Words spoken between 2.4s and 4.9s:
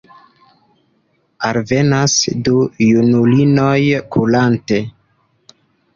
du junulinoj kurante.